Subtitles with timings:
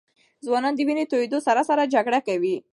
[0.45, 2.55] ځوانان د وینې د تویېدو سره سره جګړه کوي.